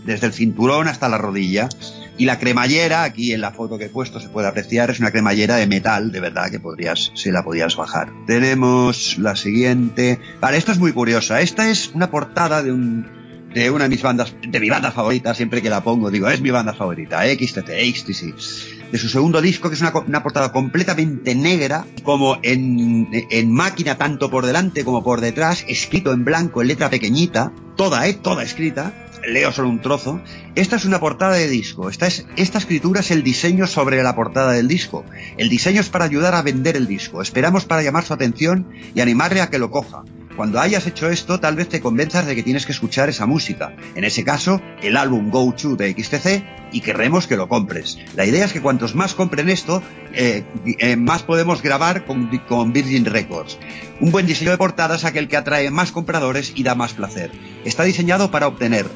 desde 0.05 0.27
el 0.27 0.33
cinturón 0.33 0.87
hasta 0.87 1.09
la 1.09 1.17
rodilla, 1.17 1.69
Y 2.17 2.25
la 2.25 2.37
cremallera, 2.37 3.03
aquí 3.03 3.33
en 3.33 3.41
la 3.41 3.51
foto 3.51 3.77
que 3.77 3.85
he 3.85 3.89
puesto 3.89 4.19
se 4.19 4.29
puede 4.29 4.47
apreciar, 4.47 4.91
es 4.91 4.99
una 4.99 5.11
cremallera 5.11 5.55
de 5.55 5.65
metal, 5.65 6.11
de 6.11 6.19
verdad, 6.19 6.51
que 6.51 6.59
podrías, 6.59 7.11
se 7.15 7.31
la 7.31 7.43
podías 7.43 7.75
bajar. 7.75 8.11
Tenemos 8.27 9.17
la 9.17 9.35
siguiente. 9.35 10.19
Vale, 10.39 10.57
esta 10.57 10.71
es 10.71 10.77
muy 10.77 10.91
curiosa. 10.91 11.41
Esta 11.41 11.69
es 11.69 11.91
una 11.95 12.11
portada 12.11 12.61
de 12.61 12.71
un, 12.71 13.07
de 13.53 13.69
una 13.69 13.85
de 13.85 13.89
mis 13.89 14.01
bandas, 14.01 14.35
de 14.47 14.59
mi 14.59 14.69
banda 14.69 14.91
favorita, 14.91 15.33
siempre 15.33 15.61
que 15.61 15.69
la 15.69 15.83
pongo, 15.83 16.09
digo, 16.09 16.29
es 16.29 16.41
mi 16.41 16.51
banda 16.51 16.73
favorita, 16.73 17.23
XTC, 17.23 17.69
XTC, 17.95 18.91
de 18.91 18.97
su 18.97 19.09
segundo 19.09 19.41
disco, 19.41 19.69
que 19.69 19.75
es 19.75 19.81
una, 19.81 19.91
una 19.93 20.23
portada 20.23 20.51
completamente 20.51 21.35
negra, 21.35 21.85
como 22.03 22.37
en, 22.43 23.09
en, 23.11 23.51
máquina, 23.53 23.97
tanto 23.97 24.29
por 24.29 24.45
delante 24.45 24.83
como 24.83 25.03
por 25.03 25.21
detrás, 25.21 25.65
escrito 25.67 26.13
en 26.13 26.23
blanco, 26.23 26.61
en 26.61 26.69
letra 26.69 26.89
pequeñita, 26.89 27.51
toda, 27.75 28.07
eh, 28.07 28.13
toda 28.13 28.43
escrita, 28.43 28.93
leo 29.27 29.51
solo 29.51 29.69
un 29.69 29.81
trozo. 29.81 30.21
Esta 30.55 30.75
es 30.75 30.85
una 30.85 30.99
portada 30.99 31.33
de 31.33 31.47
disco. 31.47 31.89
Esta, 31.89 32.07
es, 32.07 32.25
esta 32.35 32.57
escritura 32.57 33.01
es 33.01 33.11
el 33.11 33.23
diseño 33.23 33.67
sobre 33.67 34.01
la 34.03 34.15
portada 34.15 34.53
del 34.53 34.67
disco. 34.67 35.05
El 35.37 35.49
diseño 35.49 35.81
es 35.81 35.89
para 35.89 36.05
ayudar 36.05 36.35
a 36.35 36.41
vender 36.41 36.75
el 36.75 36.87
disco. 36.87 37.21
Esperamos 37.21 37.65
para 37.65 37.83
llamar 37.83 38.03
su 38.03 38.13
atención 38.13 38.67
y 38.93 39.01
animarle 39.01 39.41
a 39.41 39.49
que 39.49 39.59
lo 39.59 39.71
coja. 39.71 40.03
Cuando 40.35 40.59
hayas 40.59 40.87
hecho 40.87 41.09
esto, 41.09 41.39
tal 41.39 41.55
vez 41.55 41.67
te 41.67 41.81
convenzas 41.81 42.25
de 42.25 42.35
que 42.35 42.43
tienes 42.43 42.65
que 42.65 42.71
escuchar 42.71 43.09
esa 43.09 43.25
música. 43.25 43.75
En 43.95 44.03
ese 44.03 44.23
caso, 44.23 44.61
el 44.81 44.95
álbum 44.97 45.29
Go 45.29 45.53
To 45.53 45.75
de 45.75 45.91
XTC 45.91 46.71
y 46.71 46.81
querremos 46.81 47.27
que 47.27 47.35
lo 47.35 47.49
compres. 47.49 47.99
La 48.15 48.25
idea 48.25 48.45
es 48.45 48.53
que 48.53 48.61
cuantos 48.61 48.95
más 48.95 49.13
compren 49.13 49.49
esto, 49.49 49.83
eh, 50.13 50.43
eh, 50.79 50.95
más 50.95 51.23
podemos 51.23 51.61
grabar 51.61 52.05
con, 52.05 52.29
con 52.47 52.71
Virgin 52.71 53.05
Records. 53.05 53.57
Un 53.99 54.11
buen 54.11 54.25
diseño 54.25 54.51
de 54.51 54.57
portada 54.57 54.95
es 54.95 55.05
aquel 55.05 55.27
que 55.27 55.37
atrae 55.37 55.69
más 55.69 55.91
compradores 55.91 56.53
y 56.55 56.63
da 56.63 56.75
más 56.75 56.93
placer. 56.93 57.31
Está 57.65 57.83
diseñado 57.83 58.31
para 58.31 58.47
obtener 58.47 58.87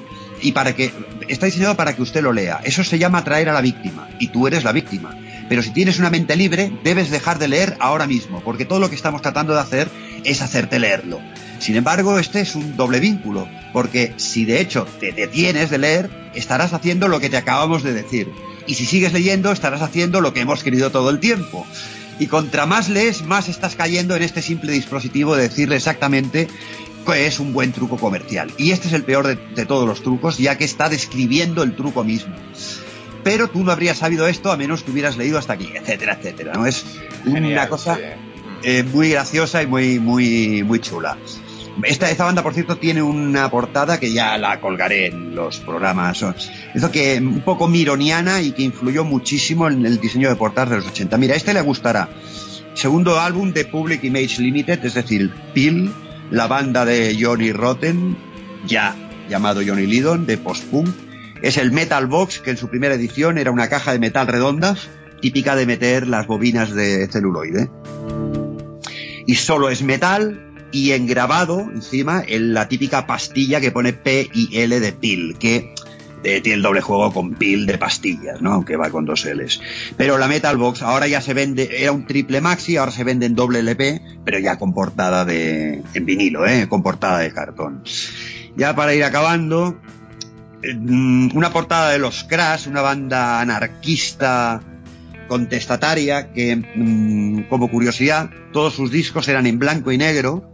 y 0.42 0.51
para 0.51 0.75
que 0.75 0.92
está 1.27 1.46
diseñado 1.46 1.75
para 1.75 1.96
que 1.96 2.01
usted 2.01 2.22
lo 2.22 2.34
lea. 2.34 2.60
Eso 2.63 2.84
se 2.84 3.00
llama 3.00 3.20
atraer 3.20 3.50
a 3.50 3.54
la 3.54 3.62
víctima 3.62 4.10
y 4.20 4.27
tú 4.27 4.48
eres 4.48 4.63
la 4.63 4.72
víctima. 4.72 5.18
Pero 5.48 5.62
si 5.62 5.72
tienes 5.72 6.00
una 6.00 6.10
mente 6.10 6.36
libre, 6.36 6.72
debes 6.84 7.12
dejar 7.12 7.38
de 7.38 7.48
leer 7.48 7.77
ahora 7.80 8.08
mismo, 8.08 8.42
porque 8.44 8.65
todo 8.65 8.80
lo 8.80 8.89
que 8.89 8.96
estamos 8.96 9.22
tratando 9.22 9.54
de 9.54 9.60
hacer 9.60 9.89
es 10.24 10.42
hacerte 10.42 10.80
leerlo. 10.80 11.20
Sin 11.60 11.75
embargo, 11.75 12.18
este 12.20 12.42
es 12.42 12.56
un 12.56 12.75
doble 12.75 13.00
vínculo, 13.00 13.48
porque 13.72 14.13
si 14.18 14.46
de 14.46 14.60
hecho 14.60 14.88
te 15.00 15.12
detienes 15.12 15.70
de 15.70 15.77
leer, 15.77 16.10
estarás 16.34 16.74
haciendo 16.74 17.08
lo 17.08 17.20
que 17.20 17.30
te 17.30 17.38
acabamos 17.38 17.84
de 17.84 17.94
decir. 17.94 18.32
Y 18.68 18.74
si 18.74 18.86
sigues 18.86 19.13
leyendo, 19.13 19.51
estarás 19.51 19.84
haciendo 19.84 20.20
lo 20.22 20.34
que 20.34 20.42
hemos 20.42 20.63
querido 20.63 20.92
todo 20.92 21.12
el 21.12 21.20
tiempo. 21.20 21.65
Y 22.18 22.27
contra 22.27 22.65
más 22.65 22.89
lees, 22.89 23.24
más 23.24 23.48
estás 23.50 23.75
cayendo 23.75 24.15
en 24.15 24.24
este 24.24 24.42
simple 24.42 24.72
dispositivo 24.72 25.36
de 25.36 25.44
decirle 25.44 25.75
exactamente 25.75 26.48
es 27.14 27.40
un 27.40 27.54
buen 27.54 27.72
truco 27.72 27.98
comercial. 27.98 28.52
Y 28.58 28.72
este 28.72 28.88
es 28.88 28.94
el 28.94 29.04
peor 29.04 29.28
de, 29.28 29.36
de 29.36 29.66
todos 29.66 29.88
los 29.88 30.02
trucos, 30.02 30.38
ya 30.38 30.58
que 30.58 30.66
está 30.66 30.90
describiendo 30.90 31.64
el 31.64 31.76
truco 31.76 32.04
mismo 32.04 32.36
pero 33.26 33.48
tú 33.48 33.64
no 33.64 33.72
habrías 33.72 33.98
sabido 33.98 34.28
esto 34.28 34.52
a 34.52 34.56
menos 34.56 34.84
que 34.84 34.92
hubieras 34.92 35.18
leído 35.18 35.40
hasta 35.40 35.54
aquí, 35.54 35.72
etcétera, 35.74 36.14
etcétera. 36.14 36.54
¿no? 36.54 36.68
Es 36.68 36.86
una 37.26 37.68
cosa 37.68 37.98
eh, 38.62 38.84
muy 38.84 39.10
graciosa 39.10 39.64
y 39.64 39.66
muy, 39.66 40.00
muy, 40.00 40.62
muy 40.62 40.80
chula. 40.80 41.18
Esta, 41.82 42.12
esta 42.12 42.24
banda, 42.24 42.44
por 42.44 42.54
cierto, 42.54 42.78
tiene 42.78 43.02
una 43.02 43.50
portada 43.50 44.00
que 44.00 44.14
ya 44.14 44.38
la 44.38 44.62
colgaré 44.62 45.08
en 45.08 45.34
los 45.34 45.58
programas. 45.58 46.24
Eso 46.76 46.92
que 46.92 47.18
un 47.18 47.42
poco 47.42 47.68
mironiana 47.68 48.42
y 48.42 48.52
que 48.52 48.62
influyó 48.62 49.04
muchísimo 49.04 49.68
en 49.68 49.84
el 49.88 50.00
diseño 50.00 50.30
de 50.30 50.36
portadas 50.36 50.70
de 50.70 50.76
los 50.78 50.88
80. 50.88 51.18
Mira, 51.18 51.36
este 51.36 51.52
le 51.56 51.62
gustará. 51.62 52.08
Segundo 52.76 53.20
álbum 53.20 53.52
de 53.54 53.66
Public 53.66 54.04
Image 54.04 54.40
Limited, 54.40 54.86
es 54.86 54.94
decir, 54.94 55.34
Pill, 55.56 55.92
la 56.32 56.48
banda 56.48 56.86
de 56.86 57.17
Johnny 57.20 57.51
Rotten, 57.51 58.17
ya 58.65 58.96
llamado 59.29 59.62
Johnny 59.65 59.86
Lydon, 59.86 60.25
de 60.25 60.38
post-punk, 60.38 60.89
es 61.41 61.58
el 61.58 61.72
Metal 61.72 62.08
Box, 62.08 62.39
que 62.39 62.51
en 62.51 62.58
su 62.58 62.70
primera 62.70 62.96
edición 62.96 63.38
era 63.38 63.51
una 63.51 63.70
caja 63.70 63.91
de 63.91 64.00
metal 64.00 64.27
redonda, 64.27 64.75
típica 65.22 65.55
de 65.55 65.65
meter 65.65 66.08
las 66.08 66.27
bobinas 66.27 66.74
de 66.74 67.08
celuloide. 67.08 67.70
Y 69.27 69.36
solo 69.36 69.70
es 69.70 69.82
metal 69.82 70.41
y 70.72 70.91
engrabado 70.91 71.62
encima 71.62 72.24
en 72.25 72.53
la 72.53 72.67
típica 72.67 73.08
pastilla 73.08 73.62
que 73.62 73.72
pone 73.72 73.94
P 73.94 74.29
y 74.34 74.58
L 74.58 74.79
de 74.79 74.91
pil, 74.91 75.38
que 75.38 75.75
eh, 76.25 76.41
tiene 76.41 76.58
el 76.58 76.62
doble 76.62 76.82
juego 76.82 77.13
con 77.13 77.36
pil 77.36 77.65
de 77.65 77.77
pastillas, 77.77 78.41
¿no? 78.41 78.65
Que 78.65 78.75
va 78.75 78.89
con 78.89 79.05
dos 79.05 79.25
L's. 79.25 79.62
Pero 79.96 80.17
la 80.17 80.27
Metal 80.27 80.58
Box 80.58 80.82
ahora 80.82 81.08
ya 81.08 81.22
se 81.22 81.34
vende, 81.34 81.82
era 81.82 81.91
un 81.91 82.05
triple 82.05 82.41
maxi, 82.41 82.77
ahora 82.77 82.91
se 82.91 83.03
vende 83.03 83.25
en 83.25 83.36
doble 83.36 83.60
LP, 83.60 84.01
pero 84.25 84.39
ya 84.39 84.58
con 84.58 84.74
portada 84.74 85.24
de, 85.25 85.82
en 85.94 86.05
vinilo, 86.05 86.46
¿eh? 86.46 86.67
Con 86.67 86.84
portada 86.84 87.20
de 87.20 87.32
cartón. 87.32 87.84
Ya 88.58 88.75
para 88.75 88.94
ir 88.94 89.03
acabando, 89.03 89.77
Mm, 90.74 91.36
una 91.36 91.51
portada 91.51 91.91
de 91.91 92.00
los 92.00 92.24
Crash, 92.24 92.67
una 92.67 92.82
banda 92.82 93.39
anarquista 93.39 94.62
contestataria 95.27 96.32
que, 96.34 96.55
mm, 96.55 97.44
como 97.50 97.70
curiosidad, 97.70 98.29
todos 98.51 98.75
sus 98.75 98.91
discos 98.91 99.27
eran 99.27 99.48
en 99.48 99.60
blanco 99.60 99.91
y 99.91 99.98
negro. 99.98 100.51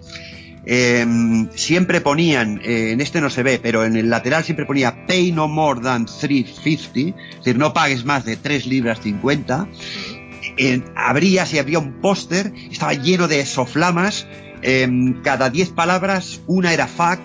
Em, 0.65 1.49
siempre 1.55 2.01
ponían, 2.01 2.61
eh, 2.63 2.91
en 2.91 3.01
este 3.01 3.19
no 3.19 3.29
se 3.29 3.43
ve, 3.43 3.59
pero 3.61 3.83
en 3.83 3.95
el 3.95 4.09
lateral 4.09 4.43
siempre 4.43 4.65
ponía 4.65 5.05
pay 5.07 5.31
no 5.31 5.47
more 5.47 5.81
than 5.81 6.05
350, 6.05 6.99
es 6.99 7.37
decir, 7.37 7.57
no 7.57 7.73
pagues 7.73 8.05
más 8.05 8.25
de 8.25 8.37
3 8.37 8.67
libras 8.67 8.99
50. 9.01 9.67
habría, 10.95 11.45
si 11.45 11.57
había 11.57 11.79
un 11.79 12.01
póster, 12.01 12.53
estaba 12.69 12.93
lleno 12.93 13.27
de 13.27 13.45
soflamas, 13.45 14.27
em, 14.61 15.21
cada 15.23 15.49
10 15.49 15.69
palabras 15.69 16.41
una 16.45 16.73
era 16.73 16.87
fuck 16.87 17.19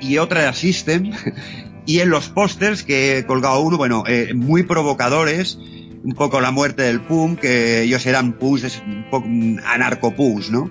y 0.00 0.18
otra 0.18 0.42
era 0.42 0.52
system 0.52 1.12
Y 1.86 1.98
en 1.98 2.10
los 2.10 2.28
pósters 2.28 2.84
que 2.84 3.18
he 3.18 3.26
colgado 3.26 3.60
uno, 3.62 3.76
bueno, 3.76 4.04
eh, 4.06 4.32
muy 4.34 4.62
provocadores, 4.62 5.58
un 6.04 6.12
poco 6.14 6.40
la 6.40 6.50
muerte 6.50 6.82
del 6.82 7.00
punk, 7.00 7.40
que 7.40 7.82
ellos 7.82 8.06
eran 8.06 8.34
punks, 8.34 8.80
un 8.86 9.06
poco 9.10 9.26
anarcopus, 9.66 10.50
¿no? 10.50 10.70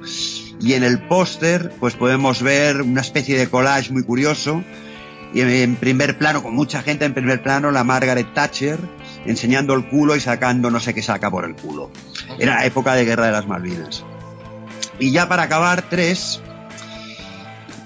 Y 0.60 0.74
en 0.74 0.84
el 0.84 1.00
póster, 1.08 1.72
pues 1.80 1.96
podemos 1.96 2.42
ver 2.42 2.82
una 2.82 3.02
especie 3.02 3.38
de 3.38 3.48
collage 3.48 3.92
muy 3.92 4.04
curioso. 4.04 4.64
Y 5.34 5.42
en 5.42 5.76
primer 5.76 6.18
plano, 6.18 6.42
con 6.42 6.56
mucha 6.56 6.82
gente 6.82 7.06
en 7.06 7.14
primer 7.14 7.42
plano, 7.42 7.72
la 7.72 7.84
Margaret 7.84 8.34
Thatcher 8.34 8.80
enseñando 9.26 9.74
el 9.74 9.88
culo 9.88 10.16
y 10.16 10.20
sacando 10.20 10.72
no 10.72 10.80
sé 10.80 10.94
qué 10.94 11.02
saca 11.02 11.30
por 11.30 11.46
el 11.46 11.56
culo. 11.56 11.92
Era 12.40 12.56
la 12.56 12.66
época 12.66 12.94
de 12.96 13.06
Guerra 13.06 13.28
de 13.28 13.32
las 13.32 13.48
Malvinas. 13.48 14.04
Y 15.00 15.12
ya 15.12 15.30
para 15.30 15.44
acabar, 15.44 15.84
tres, 15.90 16.42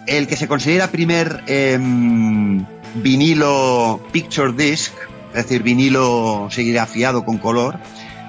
el 0.07 0.27
que 0.27 0.35
se 0.35 0.47
considera 0.47 0.87
primer 0.87 1.43
em, 1.47 2.65
vinilo 2.95 4.01
Picture 4.11 4.53
Disc, 4.53 4.91
es 5.29 5.43
decir, 5.43 5.63
vinilo 5.63 6.47
serigrafiado 6.51 7.23
con 7.25 7.37
color, 7.37 7.79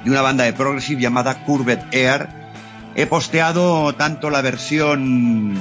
de 0.05 0.11
una 0.11 0.23
banda 0.23 0.45
de 0.45 0.53
progressive 0.53 1.01
llamada 1.01 1.45
Curved 1.45 1.81
Air. 1.93 2.44
He 2.97 3.07
posteado 3.07 3.93
tanto 3.95 4.31
la 4.31 4.41
versión, 4.41 5.55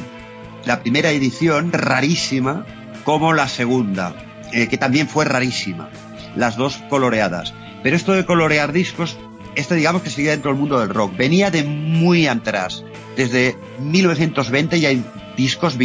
la 0.66 0.82
primera 0.82 1.12
edición, 1.12 1.72
rarísima, 1.72 2.66
como 3.04 3.34
la 3.34 3.48
segunda, 3.48 4.14
eh, 4.52 4.68
que 4.68 4.78
también 4.78 5.08
fue 5.08 5.26
rarísima, 5.26 5.90
las 6.36 6.56
dos 6.56 6.78
coloreadas. 6.90 7.54
Pero 7.82 7.96
esto 7.96 8.14
de 8.14 8.26
colorear 8.26 8.72
discos, 8.72 9.18
esto 9.56 9.74
digamos 9.74 10.04
que 10.04 10.12
sigue 10.12 10.30
dentro 10.30 10.52
del 10.52 10.60
mundo 10.60 10.80
del 10.80 10.90
rock, 10.90 11.18
venía 11.18 11.50
de 11.50 11.64
muy 11.64 12.28
atrás. 12.28 12.84
Desde 13.18 13.58
1920 13.80 14.80
ya 14.80 14.90
hay 14.90 15.04
discos 15.36 15.78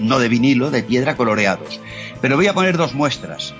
no 0.00 0.18
de 0.18 0.28
vinilo, 0.28 0.70
de 0.70 0.82
piedra 0.82 1.16
coloreados. 1.16 1.80
Pero 2.22 2.36
voy 2.36 2.46
a 2.46 2.54
poner 2.54 2.76
dos 2.76 2.94
muestras. 2.94 3.54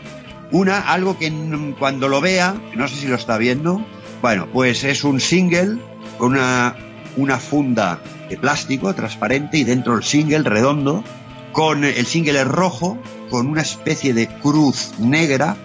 Una, 0.51 0.79
algo 0.79 1.19
que 1.19 1.33
cuando 1.79 2.09
lo 2.09 2.21
vea, 2.21 2.55
no 2.75 2.89
sé 2.89 2.97
si 2.97 3.07
lo 3.07 3.17
está 3.17 3.37
viendo, 3.39 3.85
bueno, 4.23 4.47
pues 4.53 4.85
es 4.85 5.05
un 5.05 5.21
single 5.21 5.79
con 6.19 6.33
una, 6.33 6.77
una 7.17 7.39
funda 7.39 8.01
de 8.29 8.37
plástico 8.37 8.95
transparente 8.95 9.59
y 9.59 9.65
dentro 9.65 9.97
el 9.97 10.05
single 10.05 10.43
redondo, 10.43 11.05
con 11.53 11.85
el 11.85 12.07
single 12.07 12.41
es 12.41 12.47
rojo, 12.47 12.99
con 13.31 13.47
una 13.47 13.63
especie 13.63 14.15
de 14.15 14.29
cruz 14.29 14.95
negra, 14.99 15.57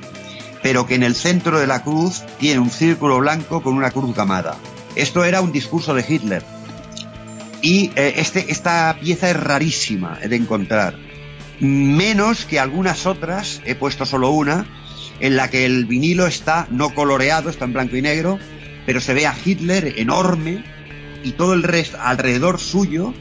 pero 0.61 0.85
que 0.85 0.95
en 0.95 1.03
el 1.03 1.15
centro 1.15 1.59
de 1.59 1.67
la 1.67 1.83
cruz 1.83 2.23
tiene 2.39 2.59
un 2.59 2.69
círculo 2.69 3.19
blanco 3.19 3.61
con 3.61 3.73
una 3.75 3.91
cruz 3.91 4.15
gamada. 4.15 4.57
Esto 4.95 5.23
era 5.23 5.41
un 5.41 5.51
discurso 5.51 5.93
de 5.93 6.05
Hitler. 6.07 6.43
Y 7.61 7.91
eh, 7.95 8.15
este, 8.17 8.51
esta 8.51 8.95
pieza 9.01 9.29
es 9.29 9.35
rarísima 9.35 10.17
de 10.19 10.35
encontrar 10.35 10.95
menos 11.59 12.45
que 12.45 12.59
algunas 12.59 13.05
otras, 13.05 13.61
he 13.65 13.75
puesto 13.75 14.05
solo 14.05 14.29
una, 14.31 14.65
en 15.19 15.35
la 15.35 15.49
que 15.49 15.65
el 15.65 15.85
vinilo 15.85 16.25
está 16.27 16.67
no 16.69 16.93
coloreado, 16.93 17.49
está 17.49 17.65
en 17.65 17.73
blanco 17.73 17.97
y 17.97 18.01
negro, 18.01 18.39
pero 18.85 19.01
se 19.01 19.13
ve 19.13 19.27
a 19.27 19.35
Hitler 19.43 19.93
enorme 19.97 20.63
y 21.23 21.31
todo 21.31 21.53
el 21.53 21.63
resto 21.63 21.97
alrededor 22.01 22.59
suyo, 22.59 23.13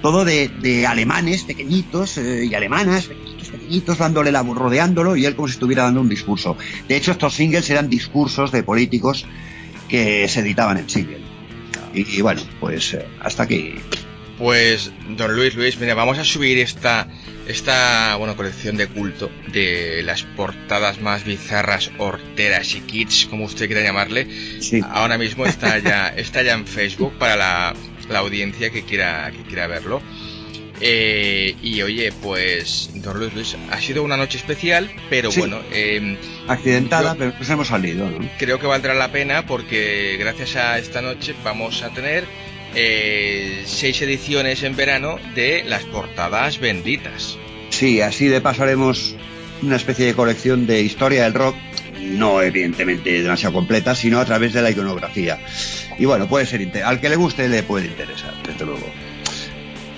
todo 0.00 0.24
de, 0.24 0.86
alemanes 0.86 1.44
pequeñitos 1.44 2.18
eh, 2.18 2.46
y 2.46 2.54
alemanas, 2.54 3.06
pequeñitos, 3.06 3.48
pequeñitos, 3.48 3.98
dándole 3.98 4.32
la, 4.32 4.42
rodeándolo 4.42 5.16
y 5.16 5.26
él 5.26 5.36
como 5.36 5.48
si 5.48 5.54
estuviera 5.54 5.84
dando 5.84 6.00
un 6.00 6.08
discurso. 6.08 6.56
De 6.88 6.96
hecho, 6.96 7.12
estos 7.12 7.34
singles 7.34 7.68
eran 7.70 7.88
discursos 7.88 8.50
de 8.52 8.62
políticos 8.62 9.26
que 9.88 10.26
se 10.28 10.40
editaban 10.40 10.78
en 10.78 10.88
single. 10.88 11.20
Y, 11.94 12.22
bueno, 12.22 12.40
pues 12.58 12.94
eh, 12.94 13.06
hasta 13.20 13.42
aquí 13.42 13.74
Pues, 14.38 14.90
don 15.10 15.34
Luis, 15.34 15.54
Luis, 15.54 15.78
mira, 15.78 15.94
vamos 15.94 16.18
a 16.18 16.24
subir 16.24 16.58
esta, 16.58 17.06
esta, 17.46 18.16
bueno, 18.16 18.36
colección 18.36 18.76
de 18.76 18.86
culto 18.86 19.30
de 19.52 20.02
las 20.04 20.22
portadas 20.22 21.00
más 21.00 21.24
bizarras, 21.24 21.90
horteras 21.98 22.74
y 22.74 22.80
kits, 22.80 23.26
como 23.26 23.44
usted 23.44 23.66
quiera 23.66 23.82
llamarle. 23.82 24.26
Ahora 24.90 25.18
mismo 25.18 25.46
está 25.46 25.78
ya, 25.80 26.08
está 26.08 26.42
ya 26.42 26.54
en 26.54 26.66
Facebook 26.66 27.12
para 27.18 27.36
la, 27.36 27.74
la 28.08 28.18
audiencia 28.20 28.70
que 28.70 28.82
quiera, 28.82 29.30
que 29.30 29.42
quiera 29.42 29.66
verlo. 29.66 30.02
Eh, 30.84 31.54
y 31.62 31.80
oye, 31.82 32.10
pues, 32.22 32.90
don 32.94 33.18
Luis, 33.20 33.32
Luis, 33.34 33.56
ha 33.70 33.80
sido 33.80 34.02
una 34.02 34.16
noche 34.16 34.38
especial, 34.38 34.90
pero 35.08 35.30
bueno. 35.30 35.60
Eh, 35.70 36.18
Accidentada, 36.48 37.14
pero 37.14 37.32
pues 37.36 37.48
hemos 37.50 37.68
salido, 37.68 38.10
¿no? 38.10 38.28
Creo 38.36 38.58
que 38.58 38.66
valdrá 38.66 38.92
la 38.92 39.12
pena 39.12 39.46
porque 39.46 40.16
gracias 40.18 40.56
a 40.56 40.78
esta 40.78 41.00
noche 41.00 41.36
vamos 41.44 41.82
a 41.82 41.90
tener 41.90 42.24
eh, 42.74 43.62
seis 43.66 44.00
ediciones 44.02 44.62
en 44.62 44.76
verano 44.76 45.18
de 45.34 45.64
las 45.64 45.84
portadas 45.84 46.58
benditas. 46.58 47.38
Sí, 47.70 48.00
así 48.00 48.26
de 48.26 48.40
paso 48.40 48.62
haremos 48.62 49.14
una 49.62 49.76
especie 49.76 50.06
de 50.06 50.14
colección 50.14 50.66
de 50.66 50.80
historia 50.82 51.24
del 51.24 51.34
rock, 51.34 51.56
no 52.00 52.42
evidentemente 52.42 53.22
demasiado 53.22 53.54
completa, 53.54 53.94
sino 53.94 54.20
a 54.20 54.24
través 54.24 54.52
de 54.52 54.62
la 54.62 54.70
iconografía. 54.70 55.38
Y 55.98 56.04
bueno, 56.04 56.28
puede 56.28 56.46
ser, 56.46 56.84
al 56.84 57.00
que 57.00 57.08
le 57.08 57.16
guste 57.16 57.48
le 57.48 57.62
puede 57.62 57.86
interesar, 57.86 58.34
desde 58.46 58.64
luego. 58.64 58.86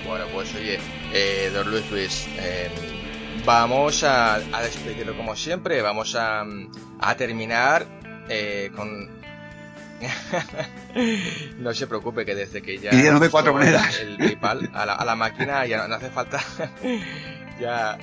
Bueno, 0.05 0.25
pues 0.33 0.53
oye, 0.55 0.79
eh, 1.13 1.49
don 1.53 1.69
Luis 1.69 1.89
Luis, 1.89 2.27
eh, 2.37 2.69
vamos 3.45 4.03
a, 4.03 4.39
despedirlo 4.61 5.15
como 5.15 5.35
siempre, 5.35 5.81
vamos 5.81 6.15
a, 6.15 6.45
terminar 7.17 7.85
eh, 8.29 8.71
con... 8.75 9.24
no 11.57 11.73
se 11.73 11.87
preocupe 11.87 12.25
que 12.25 12.35
desde 12.35 12.61
que 12.61 12.77
ya... 12.77 12.93
Y 12.93 13.29
cuatro 13.29 13.53
monedas. 13.53 13.99
El 13.99 14.17
PayPal 14.17 14.69
a 14.73 15.05
la, 15.05 15.15
máquina 15.15 15.65
ya 15.65 15.87
no, 15.87 15.95
hace 15.95 16.09
falta... 16.09 16.41
ya... 17.59 17.97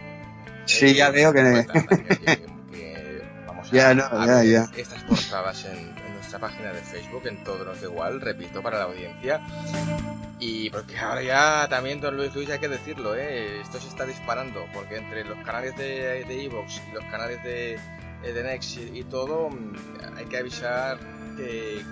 Sí, 0.65 0.95
ya 0.95 1.11
veo 1.11 1.33
que... 1.33 1.67
vamos 3.47 3.73
a, 3.73 3.95
no, 3.95 4.27
ya, 4.27 4.45
ya. 4.45 4.69
estas 4.77 5.03
portadas 5.05 5.65
en, 5.65 5.93
nuestra 6.15 6.39
página 6.39 6.73
de 6.73 6.81
Facebook, 6.81 7.27
en 7.27 7.43
todo 7.43 7.65
nos 7.65 7.81
da 7.81 7.89
igual, 7.89 8.21
repito, 8.21 8.63
para 8.63 8.79
la 8.79 8.85
audiencia. 8.85 9.41
Y 10.39 10.71
porque 10.71 10.99
ahora 10.99 11.23
ya 11.23 11.67
también, 11.69 12.01
don 12.01 12.17
Luis 12.17 12.35
Luis, 12.35 12.49
hay 12.51 12.59
que 12.59 12.69
decirlo, 12.69 13.17
¿eh? 13.17 13.61
esto 13.61 13.81
se 13.81 13.89
está 13.89 14.07
disparando, 14.07 14.67
porque 14.73 14.97
entre 14.97 15.25
los 15.25 15.39
canales 15.45 15.77
de 15.77 16.45
Evox 16.45 16.81
y 16.91 16.95
los 16.95 17.05
canales 17.05 17.43
de, 17.43 17.79
de 18.23 18.43
Next 18.43 18.79
y, 18.95 19.03
todo, 19.05 19.51
mm, 19.51 20.17
hay 20.17 20.25
que 20.27 20.37
avisar 20.39 20.99
que, 21.37 21.83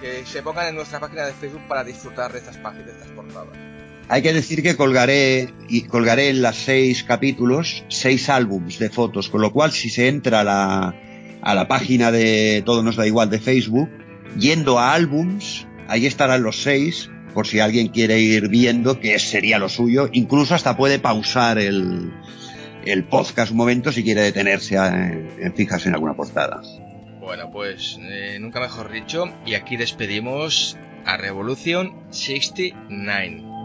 que, 0.00 0.26
se 0.26 0.42
pongan 0.42 0.68
en 0.68 0.74
nuestra 0.74 1.00
página 1.00 1.26
de 1.26 1.32
Facebook 1.32 1.62
para 1.68 1.84
disfrutar 1.84 2.32
de 2.32 2.38
estas 2.38 2.56
páginas, 2.58 2.86
de 2.86 2.92
estas 2.92 3.08
portadas. 3.08 3.48
Hay 4.08 4.22
que 4.22 4.32
decir 4.32 4.62
que 4.62 4.76
colgaré, 4.76 5.52
y 5.68 5.82
colgaré 5.82 6.28
en 6.28 6.40
las 6.40 6.56
seis 6.56 7.02
capítulos 7.02 7.84
seis 7.88 8.28
álbums 8.28 8.78
de 8.78 8.88
fotos, 8.88 9.28
con 9.28 9.40
lo 9.40 9.52
cual 9.52 9.72
si 9.72 9.90
se 9.90 10.08
entra 10.08 10.40
a 10.40 10.44
la, 10.44 10.94
a 11.42 11.54
la 11.54 11.68
página 11.68 12.12
de 12.12 12.62
Todo 12.64 12.82
nos 12.82 12.96
da 12.96 13.06
igual 13.06 13.30
de 13.30 13.40
Facebook, 13.40 13.90
yendo 14.38 14.78
a 14.78 14.94
álbums, 14.94 15.66
ahí 15.88 16.06
estarán 16.06 16.42
los 16.42 16.62
seis 16.62 17.10
por 17.34 17.46
si 17.46 17.60
alguien 17.60 17.88
quiere 17.88 18.18
ir 18.18 18.48
viendo 18.48 18.98
qué 18.98 19.18
sería 19.18 19.58
lo 19.58 19.68
suyo. 19.68 20.08
Incluso 20.12 20.54
hasta 20.54 20.76
puede 20.76 20.98
pausar 20.98 21.58
el, 21.58 22.10
el 22.86 23.04
podcast 23.04 23.50
un 23.50 23.58
momento 23.58 23.92
si 23.92 24.02
quiere 24.02 24.22
detenerse 24.22 24.76
en 24.76 25.54
fijarse 25.54 25.88
en 25.88 25.94
alguna 25.94 26.14
portada. 26.14 26.62
Bueno, 27.20 27.50
pues 27.50 27.98
eh, 28.00 28.38
nunca 28.40 28.60
mejor 28.60 28.90
dicho, 28.90 29.24
y 29.44 29.54
aquí 29.54 29.76
despedimos 29.76 30.76
a 31.04 31.16
Revolution 31.16 31.92
69. 32.10 33.55